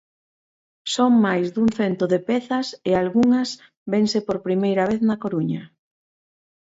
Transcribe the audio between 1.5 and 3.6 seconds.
dun cento de pezas e algunhas